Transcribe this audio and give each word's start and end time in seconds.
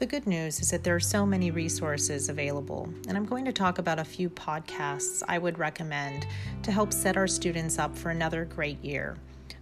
The 0.00 0.06
good 0.06 0.26
news 0.26 0.60
is 0.60 0.70
that 0.70 0.82
there 0.82 0.94
are 0.96 0.98
so 0.98 1.26
many 1.26 1.50
resources 1.50 2.30
available, 2.30 2.88
and 3.06 3.18
I'm 3.18 3.26
going 3.26 3.44
to 3.44 3.52
talk 3.52 3.76
about 3.76 3.98
a 3.98 4.04
few 4.04 4.30
podcasts 4.30 5.22
I 5.28 5.36
would 5.36 5.58
recommend 5.58 6.26
to 6.62 6.72
help 6.72 6.94
set 6.94 7.18
our 7.18 7.26
students 7.26 7.78
up 7.78 7.94
for 7.94 8.08
another 8.08 8.46
great 8.46 8.82
year. 8.82 9.18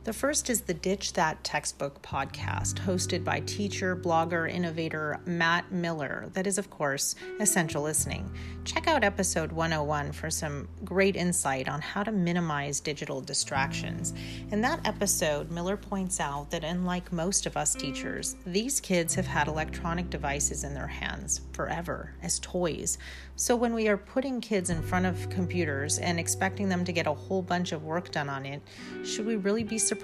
The 0.08 0.14
first 0.14 0.48
is 0.48 0.62
the 0.62 0.72
Ditch 0.72 1.12
That 1.12 1.44
Textbook 1.44 2.00
podcast, 2.00 2.76
hosted 2.76 3.24
by 3.24 3.40
teacher, 3.40 3.94
blogger, 3.94 4.50
innovator 4.50 5.20
Matt 5.26 5.70
Miller. 5.70 6.30
That 6.32 6.46
is, 6.46 6.56
of 6.56 6.70
course, 6.70 7.14
essential 7.40 7.82
listening. 7.82 8.32
Check 8.64 8.88
out 8.88 9.04
episode 9.04 9.52
101 9.52 10.12
for 10.12 10.30
some 10.30 10.66
great 10.82 11.14
insight 11.14 11.68
on 11.68 11.82
how 11.82 12.04
to 12.04 12.10
minimize 12.10 12.80
digital 12.80 13.20
distractions. 13.20 14.14
In 14.50 14.62
that 14.62 14.80
episode, 14.86 15.50
Miller 15.50 15.76
points 15.76 16.20
out 16.20 16.50
that, 16.52 16.64
unlike 16.64 17.12
most 17.12 17.44
of 17.44 17.58
us 17.58 17.74
teachers, 17.74 18.36
these 18.46 18.80
kids 18.80 19.14
have 19.14 19.26
had 19.26 19.46
electronic 19.46 20.08
devices 20.08 20.64
in 20.64 20.72
their 20.72 20.86
hands 20.86 21.42
forever 21.52 22.14
as 22.22 22.38
toys. 22.38 22.96
So 23.36 23.54
when 23.54 23.74
we 23.74 23.88
are 23.88 23.98
putting 23.98 24.40
kids 24.40 24.70
in 24.70 24.82
front 24.82 25.04
of 25.04 25.28
computers 25.28 25.98
and 25.98 26.18
expecting 26.18 26.70
them 26.70 26.82
to 26.86 26.92
get 26.92 27.06
a 27.06 27.12
whole 27.12 27.42
bunch 27.42 27.72
of 27.72 27.84
work 27.84 28.10
done 28.10 28.30
on 28.30 28.46
it, 28.46 28.62
should 29.04 29.26
we 29.26 29.36
really 29.36 29.64
be 29.64 29.76
surprised 29.76 29.97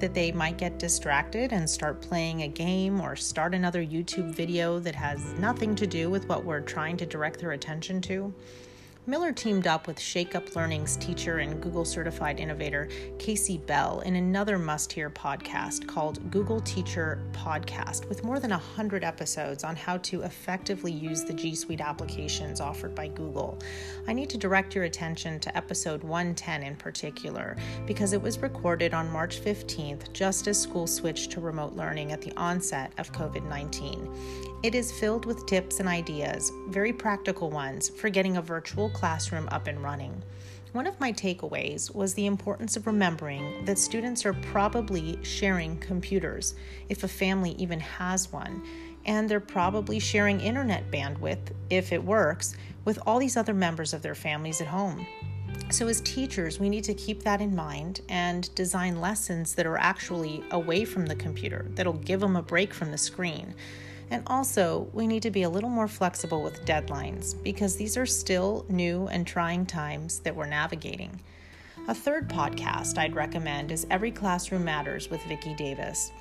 that 0.00 0.14
they 0.14 0.32
might 0.32 0.56
get 0.56 0.78
distracted 0.78 1.52
and 1.52 1.68
start 1.68 2.00
playing 2.00 2.42
a 2.42 2.48
game 2.48 3.00
or 3.00 3.16
start 3.16 3.54
another 3.54 3.84
YouTube 3.84 4.30
video 4.30 4.78
that 4.78 4.94
has 4.94 5.34
nothing 5.34 5.74
to 5.74 5.86
do 5.86 6.08
with 6.08 6.28
what 6.28 6.44
we're 6.44 6.60
trying 6.60 6.96
to 6.96 7.06
direct 7.06 7.40
their 7.40 7.52
attention 7.52 8.00
to? 8.02 8.32
Miller 9.06 9.32
teamed 9.32 9.66
up 9.66 9.86
with 9.86 10.00
Shake 10.00 10.34
Up 10.34 10.56
Learning's 10.56 10.96
teacher 10.96 11.36
and 11.36 11.62
Google 11.62 11.84
certified 11.84 12.40
innovator 12.40 12.88
Kasey 13.18 13.58
Bell 13.66 14.00
in 14.00 14.16
another 14.16 14.58
must 14.58 14.90
hear 14.90 15.10
podcast 15.10 15.86
called 15.86 16.30
Google 16.30 16.62
Teacher 16.62 17.20
Podcast, 17.32 18.08
with 18.08 18.24
more 18.24 18.38
than 18.38 18.50
100 18.50 19.04
episodes 19.04 19.62
on 19.62 19.76
how 19.76 19.98
to 19.98 20.22
effectively 20.22 20.90
use 20.90 21.22
the 21.22 21.34
G 21.34 21.54
Suite 21.54 21.82
applications 21.82 22.62
offered 22.62 22.94
by 22.94 23.08
Google. 23.08 23.58
I 24.08 24.14
need 24.14 24.30
to 24.30 24.38
direct 24.38 24.74
your 24.74 24.84
attention 24.84 25.38
to 25.40 25.54
episode 25.54 26.02
110 26.02 26.62
in 26.62 26.74
particular, 26.74 27.58
because 27.86 28.14
it 28.14 28.22
was 28.22 28.38
recorded 28.38 28.94
on 28.94 29.12
March 29.12 29.38
15th, 29.38 30.14
just 30.14 30.46
as 30.46 30.58
schools 30.58 30.94
switched 30.94 31.30
to 31.32 31.42
remote 31.42 31.74
learning 31.74 32.12
at 32.12 32.22
the 32.22 32.32
onset 32.38 32.90
of 32.96 33.12
COVID 33.12 33.46
19. 33.50 34.54
It 34.62 34.74
is 34.74 34.90
filled 34.90 35.26
with 35.26 35.44
tips 35.44 35.80
and 35.80 35.86
ideas, 35.90 36.50
very 36.68 36.90
practical 36.90 37.50
ones, 37.50 37.90
for 37.90 38.08
getting 38.08 38.38
a 38.38 38.42
virtual 38.42 38.88
classroom 38.94 39.48
up 39.52 39.66
and 39.66 39.82
running. 39.82 40.22
One 40.72 40.86
of 40.86 40.98
my 40.98 41.12
takeaways 41.12 41.94
was 41.94 42.14
the 42.14 42.26
importance 42.26 42.76
of 42.76 42.86
remembering 42.86 43.64
that 43.64 43.78
students 43.78 44.26
are 44.26 44.32
probably 44.32 45.18
sharing 45.22 45.78
computers, 45.78 46.54
if 46.88 47.04
a 47.04 47.08
family 47.08 47.52
even 47.52 47.78
has 47.78 48.32
one, 48.32 48.62
and 49.06 49.28
they're 49.28 49.38
probably 49.38 50.00
sharing 50.00 50.40
internet 50.40 50.90
bandwidth, 50.90 51.52
if 51.70 51.92
it 51.92 52.02
works, 52.02 52.56
with 52.84 52.98
all 53.06 53.18
these 53.18 53.36
other 53.36 53.54
members 53.54 53.92
of 53.92 54.02
their 54.02 54.14
families 54.14 54.60
at 54.60 54.66
home. 54.66 55.06
So, 55.70 55.86
as 55.88 56.00
teachers, 56.00 56.58
we 56.58 56.68
need 56.68 56.84
to 56.84 56.94
keep 56.94 57.22
that 57.22 57.40
in 57.40 57.54
mind 57.54 58.00
and 58.08 58.52
design 58.54 59.00
lessons 59.00 59.54
that 59.54 59.66
are 59.66 59.78
actually 59.78 60.42
away 60.50 60.84
from 60.84 61.06
the 61.06 61.14
computer, 61.14 61.66
that'll 61.74 61.92
give 61.92 62.20
them 62.20 62.36
a 62.36 62.42
break 62.42 62.74
from 62.74 62.90
the 62.90 62.98
screen. 62.98 63.54
And 64.10 64.22
also, 64.26 64.88
we 64.92 65.06
need 65.06 65.22
to 65.22 65.30
be 65.30 65.42
a 65.42 65.48
little 65.48 65.70
more 65.70 65.88
flexible 65.88 66.42
with 66.42 66.64
deadlines 66.64 67.42
because 67.42 67.76
these 67.76 67.96
are 67.96 68.06
still 68.06 68.64
new 68.68 69.06
and 69.08 69.26
trying 69.26 69.66
times 69.66 70.20
that 70.20 70.34
we're 70.34 70.46
navigating. 70.46 71.20
A 71.88 71.94
third 71.94 72.28
podcast 72.28 72.96
I'd 72.96 73.14
recommend 73.14 73.70
is 73.70 73.86
Every 73.90 74.10
Classroom 74.10 74.64
Matters 74.64 75.10
with 75.10 75.22
Vicki 75.24 75.54
Davis. 75.54 76.12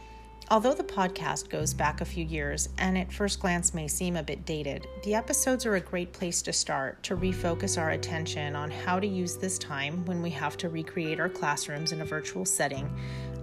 Although 0.51 0.73
the 0.73 0.83
podcast 0.83 1.49
goes 1.49 1.73
back 1.73 2.01
a 2.01 2.05
few 2.05 2.25
years 2.25 2.67
and 2.77 2.97
at 2.97 3.11
first 3.11 3.39
glance 3.39 3.73
may 3.73 3.88
seem 3.88 4.17
a 4.17 4.23
bit 4.23 4.45
dated, 4.45 4.88
the 5.03 5.16
episodes 5.16 5.66
are 5.66 5.75
a 5.75 5.81
great 5.81 6.11
place 6.11 6.41
to 6.41 6.51
start 6.51 7.01
to 7.03 7.16
refocus 7.16 7.81
our 7.81 7.91
attention 7.91 8.55
on 8.55 8.69
how 8.69 8.99
to 8.99 9.07
use 9.07 9.38
this 9.38 9.57
time 9.57 10.05
when 10.05 10.22
we 10.22 10.29
have 10.31 10.57
to 10.57 10.67
recreate 10.67 11.19
our 11.19 11.29
classrooms 11.29 11.93
in 11.93 12.01
a 12.01 12.05
virtual 12.05 12.43
setting 12.43 12.89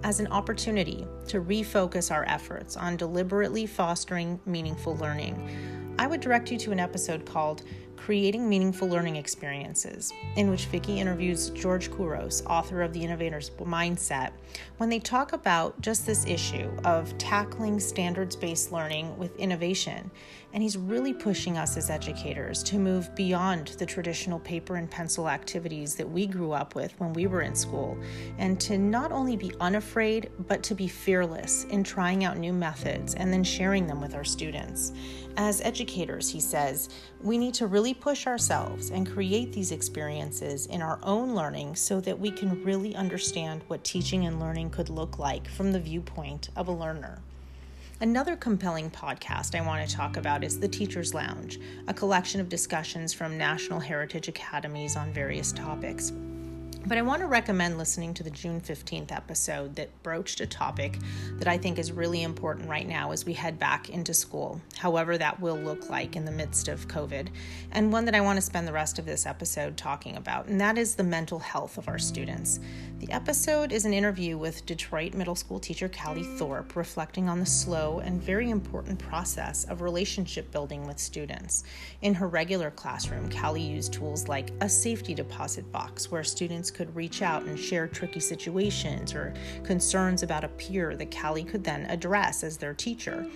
as 0.02 0.20
an 0.20 0.26
opportunity 0.28 1.06
to 1.28 1.40
refocus 1.40 2.10
our 2.10 2.24
efforts 2.26 2.76
on 2.76 2.96
deliberately 2.96 3.66
fostering 3.66 4.40
meaningful 4.46 4.96
learning. 4.96 5.94
I 5.98 6.06
would 6.06 6.20
direct 6.20 6.50
you 6.50 6.58
to 6.58 6.72
an 6.72 6.80
episode 6.80 7.26
called 7.26 7.62
Creating 8.04 8.48
Meaningful 8.48 8.88
Learning 8.88 9.16
Experiences, 9.16 10.10
in 10.36 10.48
which 10.48 10.64
Vicki 10.66 10.98
interviews 10.98 11.50
George 11.50 11.90
Couros, 11.90 12.42
author 12.46 12.80
of 12.80 12.94
The 12.94 13.04
Innovator's 13.04 13.50
Mindset, 13.50 14.32
when 14.78 14.88
they 14.88 14.98
talk 14.98 15.34
about 15.34 15.78
just 15.82 16.06
this 16.06 16.26
issue 16.26 16.70
of 16.84 17.16
tackling 17.18 17.78
standards 17.78 18.34
based 18.34 18.72
learning 18.72 19.16
with 19.18 19.36
innovation. 19.36 20.10
And 20.52 20.62
he's 20.62 20.76
really 20.76 21.12
pushing 21.12 21.58
us 21.58 21.76
as 21.76 21.90
educators 21.90 22.64
to 22.64 22.78
move 22.78 23.14
beyond 23.14 23.68
the 23.78 23.86
traditional 23.86 24.40
paper 24.40 24.76
and 24.76 24.90
pencil 24.90 25.28
activities 25.28 25.94
that 25.94 26.10
we 26.10 26.26
grew 26.26 26.50
up 26.50 26.74
with 26.74 26.98
when 26.98 27.12
we 27.12 27.28
were 27.28 27.42
in 27.42 27.54
school, 27.54 27.96
and 28.38 28.58
to 28.62 28.78
not 28.78 29.12
only 29.12 29.36
be 29.36 29.52
unafraid, 29.60 30.30
but 30.48 30.62
to 30.64 30.74
be 30.74 30.88
fearless 30.88 31.64
in 31.64 31.84
trying 31.84 32.24
out 32.24 32.38
new 32.38 32.52
methods 32.52 33.14
and 33.14 33.32
then 33.32 33.44
sharing 33.44 33.86
them 33.86 34.00
with 34.00 34.14
our 34.14 34.24
students. 34.24 34.92
As 35.36 35.60
educators, 35.60 36.28
he 36.28 36.40
says, 36.40 36.88
we 37.22 37.38
need 37.38 37.54
to 37.54 37.68
really 37.68 37.89
push 37.94 38.26
ourselves 38.26 38.90
and 38.90 39.10
create 39.10 39.52
these 39.52 39.72
experiences 39.72 40.66
in 40.66 40.82
our 40.82 40.98
own 41.02 41.34
learning 41.34 41.76
so 41.76 42.00
that 42.00 42.18
we 42.18 42.30
can 42.30 42.62
really 42.64 42.94
understand 42.94 43.62
what 43.68 43.84
teaching 43.84 44.26
and 44.26 44.40
learning 44.40 44.70
could 44.70 44.88
look 44.88 45.18
like 45.18 45.48
from 45.48 45.72
the 45.72 45.80
viewpoint 45.80 46.50
of 46.56 46.68
a 46.68 46.72
learner. 46.72 47.18
Another 48.00 48.34
compelling 48.34 48.90
podcast 48.90 49.54
I 49.54 49.66
want 49.66 49.86
to 49.86 49.94
talk 49.94 50.16
about 50.16 50.42
is 50.42 50.58
The 50.58 50.68
Teacher's 50.68 51.12
Lounge, 51.12 51.60
a 51.86 51.92
collection 51.92 52.40
of 52.40 52.48
discussions 52.48 53.12
from 53.12 53.36
National 53.36 53.78
Heritage 53.78 54.28
Academies 54.28 54.96
on 54.96 55.12
various 55.12 55.52
topics. 55.52 56.12
But 56.86 56.96
I 56.96 57.02
want 57.02 57.20
to 57.20 57.26
recommend 57.26 57.76
listening 57.76 58.14
to 58.14 58.22
the 58.22 58.30
June 58.30 58.60
15th 58.60 59.12
episode 59.12 59.76
that 59.76 60.02
broached 60.02 60.40
a 60.40 60.46
topic 60.46 60.98
that 61.34 61.46
I 61.46 61.58
think 61.58 61.78
is 61.78 61.92
really 61.92 62.22
important 62.22 62.70
right 62.70 62.88
now 62.88 63.12
as 63.12 63.26
we 63.26 63.34
head 63.34 63.58
back 63.58 63.90
into 63.90 64.14
school, 64.14 64.60
however 64.76 65.18
that 65.18 65.38
will 65.40 65.58
look 65.58 65.90
like 65.90 66.16
in 66.16 66.24
the 66.24 66.32
midst 66.32 66.68
of 66.68 66.88
COVID, 66.88 67.28
and 67.72 67.92
one 67.92 68.06
that 68.06 68.14
I 68.14 68.22
want 68.22 68.38
to 68.38 68.42
spend 68.42 68.66
the 68.66 68.72
rest 68.72 68.98
of 68.98 69.04
this 69.04 69.26
episode 69.26 69.76
talking 69.76 70.16
about, 70.16 70.46
and 70.46 70.58
that 70.60 70.78
is 70.78 70.94
the 70.94 71.04
mental 71.04 71.38
health 71.38 71.76
of 71.76 71.86
our 71.86 71.98
students. 71.98 72.58
The 72.98 73.12
episode 73.12 73.72
is 73.72 73.84
an 73.84 73.94
interview 73.94 74.36
with 74.36 74.66
Detroit 74.66 75.14
middle 75.14 75.34
school 75.34 75.60
teacher 75.60 75.88
Callie 75.88 76.36
Thorpe, 76.38 76.76
reflecting 76.76 77.28
on 77.28 77.40
the 77.40 77.46
slow 77.46 78.00
and 78.00 78.22
very 78.22 78.50
important 78.50 78.98
process 78.98 79.64
of 79.64 79.80
relationship 79.82 80.50
building 80.50 80.86
with 80.86 80.98
students. 80.98 81.64
In 82.02 82.14
her 82.14 82.28
regular 82.28 82.70
classroom, 82.70 83.30
Callie 83.30 83.62
used 83.62 83.92
tools 83.92 84.28
like 84.28 84.50
a 84.60 84.68
safety 84.68 85.14
deposit 85.14 85.70
box 85.72 86.10
where 86.10 86.24
students 86.24 86.69
could 86.70 86.94
reach 86.94 87.22
out 87.22 87.44
and 87.44 87.58
share 87.58 87.86
tricky 87.86 88.20
situations 88.20 89.14
or 89.14 89.34
concerns 89.62 90.22
about 90.22 90.44
a 90.44 90.48
peer 90.48 90.96
that 90.96 91.14
Callie 91.14 91.44
could 91.44 91.64
then 91.64 91.86
address 91.86 92.42
as 92.42 92.56
their 92.56 92.74
teacher. 92.74 93.26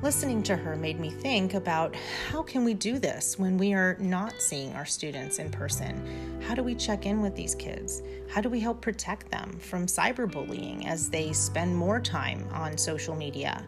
Listening 0.00 0.42
to 0.44 0.56
her 0.56 0.76
made 0.76 1.00
me 1.00 1.10
think 1.10 1.54
about 1.54 1.94
how 2.28 2.42
can 2.42 2.64
we 2.64 2.74
do 2.74 2.98
this 2.98 3.38
when 3.38 3.58
we 3.58 3.72
are 3.72 3.96
not 3.98 4.40
seeing 4.40 4.72
our 4.74 4.86
students 4.86 5.38
in 5.38 5.50
person? 5.50 6.40
How 6.46 6.54
do 6.54 6.62
we 6.62 6.74
check 6.74 7.06
in 7.06 7.20
with 7.20 7.34
these 7.34 7.54
kids? 7.54 8.02
How 8.30 8.40
do 8.40 8.48
we 8.48 8.60
help 8.60 8.80
protect 8.80 9.30
them 9.30 9.58
from 9.58 9.86
cyberbullying 9.86 10.86
as 10.86 11.08
they 11.08 11.32
spend 11.32 11.76
more 11.76 12.00
time 12.00 12.48
on 12.52 12.78
social 12.78 13.14
media? 13.14 13.64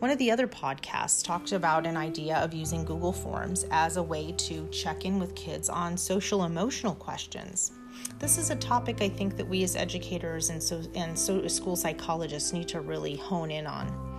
One 0.00 0.10
of 0.10 0.16
the 0.16 0.30
other 0.30 0.48
podcasts 0.48 1.22
talked 1.22 1.52
about 1.52 1.86
an 1.86 1.94
idea 1.94 2.38
of 2.38 2.54
using 2.54 2.86
Google 2.86 3.12
Forms 3.12 3.66
as 3.70 3.98
a 3.98 4.02
way 4.02 4.32
to 4.32 4.66
check 4.68 5.04
in 5.04 5.18
with 5.18 5.34
kids 5.34 5.68
on 5.68 5.94
social 5.94 6.44
emotional 6.44 6.94
questions. 6.94 7.72
This 8.18 8.38
is 8.38 8.48
a 8.48 8.56
topic 8.56 9.02
I 9.02 9.10
think 9.10 9.36
that 9.36 9.46
we 9.46 9.62
as 9.62 9.76
educators 9.76 10.48
and, 10.48 10.62
so, 10.62 10.80
and 10.94 11.18
so 11.18 11.46
school 11.48 11.76
psychologists 11.76 12.54
need 12.54 12.66
to 12.68 12.80
really 12.80 13.16
hone 13.16 13.50
in 13.50 13.66
on. 13.66 14.10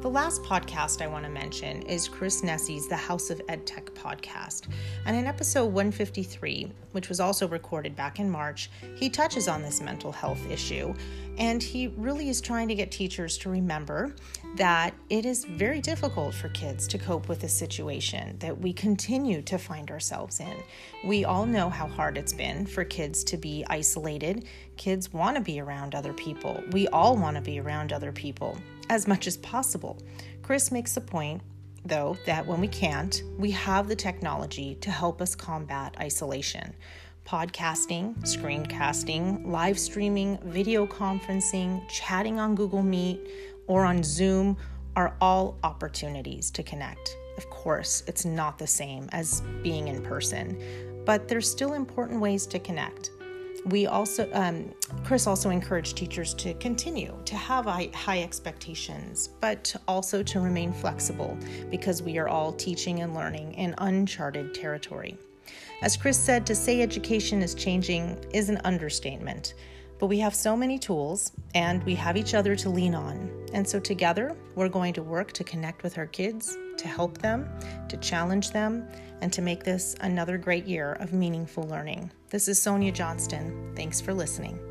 The 0.00 0.08
last 0.08 0.42
podcast 0.44 1.02
I 1.02 1.08
want 1.08 1.24
to 1.24 1.30
mention 1.30 1.82
is 1.82 2.08
Chris 2.08 2.40
Nesi's 2.40 2.88
The 2.88 2.96
House 2.96 3.28
of 3.28 3.44
EdTech 3.48 3.90
podcast. 3.90 4.68
And 5.04 5.14
in 5.14 5.26
episode 5.26 5.66
153, 5.66 6.72
which 6.92 7.10
was 7.10 7.20
also 7.20 7.48
recorded 7.48 7.94
back 7.96 8.18
in 8.18 8.30
March, 8.30 8.70
he 8.94 9.10
touches 9.10 9.46
on 9.46 9.60
this 9.60 9.82
mental 9.82 10.12
health 10.12 10.48
issue. 10.48 10.94
And 11.38 11.62
he 11.62 11.86
really 11.86 12.28
is 12.28 12.40
trying 12.40 12.66
to 12.68 12.74
get 12.74 12.90
teachers 12.90 13.38
to 13.38 13.48
remember 13.50 14.14
that 14.56 14.92
it 15.08 15.24
is 15.24 15.44
very 15.44 15.80
difficult 15.80 16.34
for 16.34 16.48
kids 16.48 16.88
to 16.88 16.98
cope 16.98 17.28
with 17.28 17.40
the 17.40 17.48
situation 17.48 18.36
that 18.40 18.60
we 18.60 18.72
continue 18.72 19.40
to 19.42 19.56
find 19.56 19.88
ourselves 19.90 20.40
in. 20.40 20.54
We 21.04 21.24
all 21.24 21.46
know 21.46 21.70
how 21.70 21.86
hard 21.86 22.18
it's 22.18 22.32
been 22.32 22.66
for 22.66 22.82
kids 22.82 23.22
to 23.24 23.36
be 23.36 23.64
isolated. 23.70 24.46
Kids 24.76 25.12
want 25.12 25.36
to 25.36 25.42
be 25.42 25.60
around 25.60 25.94
other 25.94 26.12
people. 26.12 26.60
We 26.72 26.88
all 26.88 27.16
want 27.16 27.36
to 27.36 27.42
be 27.42 27.60
around 27.60 27.92
other 27.92 28.10
people 28.10 28.58
as 28.90 29.06
much 29.06 29.28
as 29.28 29.36
possible. 29.36 30.02
Chris 30.42 30.72
makes 30.72 30.96
a 30.96 31.00
point, 31.00 31.40
though, 31.84 32.16
that 32.26 32.46
when 32.46 32.60
we 32.60 32.68
can't, 32.68 33.22
we 33.38 33.52
have 33.52 33.86
the 33.86 33.96
technology 33.96 34.74
to 34.76 34.90
help 34.90 35.22
us 35.22 35.36
combat 35.36 35.94
isolation. 36.00 36.74
Podcasting, 37.28 38.14
screencasting, 38.20 39.46
live 39.46 39.78
streaming, 39.78 40.38
video 40.44 40.86
conferencing, 40.86 41.86
chatting 41.90 42.40
on 42.40 42.54
Google 42.54 42.82
Meet 42.82 43.20
or 43.66 43.84
on 43.84 44.02
Zoom 44.02 44.56
are 44.96 45.14
all 45.20 45.58
opportunities 45.62 46.50
to 46.52 46.62
connect. 46.62 47.18
Of 47.36 47.50
course, 47.50 48.02
it's 48.06 48.24
not 48.24 48.56
the 48.56 48.66
same 48.66 49.10
as 49.12 49.42
being 49.62 49.88
in 49.88 50.02
person, 50.02 50.58
but 51.04 51.28
there's 51.28 51.50
still 51.50 51.74
important 51.74 52.18
ways 52.18 52.46
to 52.46 52.58
connect. 52.58 53.10
We 53.66 53.86
also, 53.86 54.30
um, 54.32 54.72
Chris 55.04 55.26
also 55.26 55.50
encouraged 55.50 55.98
teachers 55.98 56.32
to 56.32 56.54
continue 56.54 57.14
to 57.26 57.36
have 57.36 57.66
high, 57.66 57.90
high 57.92 58.22
expectations, 58.22 59.28
but 59.42 59.76
also 59.86 60.22
to 60.22 60.40
remain 60.40 60.72
flexible 60.72 61.36
because 61.70 62.02
we 62.02 62.16
are 62.16 62.28
all 62.28 62.52
teaching 62.54 63.02
and 63.02 63.12
learning 63.12 63.52
in 63.52 63.74
uncharted 63.76 64.54
territory. 64.54 65.18
As 65.82 65.96
Chris 65.96 66.18
said, 66.18 66.46
to 66.46 66.54
say 66.54 66.82
education 66.82 67.42
is 67.42 67.54
changing 67.54 68.24
is 68.32 68.48
an 68.48 68.60
understatement. 68.64 69.54
But 69.98 70.06
we 70.06 70.18
have 70.20 70.34
so 70.34 70.56
many 70.56 70.78
tools 70.78 71.32
and 71.54 71.82
we 71.84 71.94
have 71.96 72.16
each 72.16 72.34
other 72.34 72.54
to 72.56 72.70
lean 72.70 72.94
on. 72.94 73.46
And 73.52 73.68
so 73.68 73.80
together, 73.80 74.36
we're 74.54 74.68
going 74.68 74.94
to 74.94 75.02
work 75.02 75.32
to 75.32 75.44
connect 75.44 75.82
with 75.82 75.98
our 75.98 76.06
kids, 76.06 76.56
to 76.76 76.88
help 76.88 77.18
them, 77.18 77.48
to 77.88 77.96
challenge 77.96 78.50
them, 78.50 78.88
and 79.20 79.32
to 79.32 79.42
make 79.42 79.64
this 79.64 79.96
another 80.00 80.38
great 80.38 80.66
year 80.66 80.92
of 80.94 81.12
meaningful 81.12 81.64
learning. 81.64 82.10
This 82.30 82.46
is 82.46 82.60
Sonia 82.60 82.92
Johnston. 82.92 83.72
Thanks 83.74 84.00
for 84.00 84.14
listening. 84.14 84.67